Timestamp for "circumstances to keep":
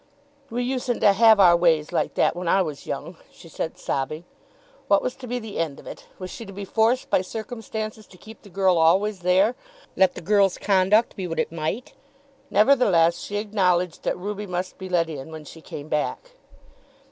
7.21-8.41